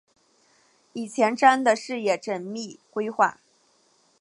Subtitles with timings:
[0.93, 3.39] 以前瞻的视野缜密规划